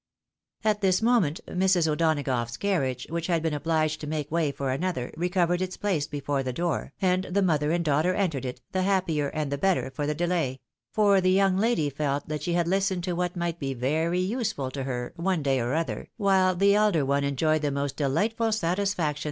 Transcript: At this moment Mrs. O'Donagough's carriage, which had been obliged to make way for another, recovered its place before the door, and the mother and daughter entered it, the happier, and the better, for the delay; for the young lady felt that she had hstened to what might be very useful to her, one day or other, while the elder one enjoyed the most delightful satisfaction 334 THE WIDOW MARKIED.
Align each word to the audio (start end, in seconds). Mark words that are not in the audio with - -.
At 0.63 0.81
this 0.81 1.03
moment 1.03 1.41
Mrs. 1.45 1.87
O'Donagough's 1.87 2.57
carriage, 2.57 3.05
which 3.11 3.27
had 3.27 3.43
been 3.43 3.53
obliged 3.53 4.01
to 4.01 4.07
make 4.07 4.31
way 4.31 4.51
for 4.51 4.71
another, 4.71 5.11
recovered 5.15 5.61
its 5.61 5.77
place 5.77 6.07
before 6.07 6.41
the 6.41 6.51
door, 6.51 6.91
and 7.03 7.25
the 7.25 7.43
mother 7.43 7.69
and 7.71 7.85
daughter 7.85 8.15
entered 8.15 8.43
it, 8.43 8.61
the 8.71 8.81
happier, 8.81 9.27
and 9.27 9.51
the 9.51 9.59
better, 9.59 9.91
for 9.91 10.07
the 10.07 10.15
delay; 10.15 10.59
for 10.91 11.21
the 11.21 11.29
young 11.29 11.55
lady 11.55 11.91
felt 11.91 12.27
that 12.29 12.41
she 12.41 12.53
had 12.53 12.65
hstened 12.65 13.03
to 13.03 13.13
what 13.13 13.35
might 13.35 13.59
be 13.59 13.75
very 13.75 14.19
useful 14.19 14.71
to 14.71 14.85
her, 14.85 15.13
one 15.17 15.43
day 15.43 15.59
or 15.59 15.75
other, 15.75 16.09
while 16.17 16.55
the 16.55 16.73
elder 16.73 17.05
one 17.05 17.23
enjoyed 17.23 17.61
the 17.61 17.69
most 17.69 17.95
delightful 17.95 18.51
satisfaction 18.51 18.59
334 18.59 18.73
THE 18.73 19.03
WIDOW 19.03 19.03
MARKIED. 19.09 19.19